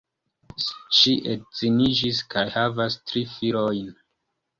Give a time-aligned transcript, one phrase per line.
[0.99, 3.93] Ŝi edziniĝis kaj havas tri filojn.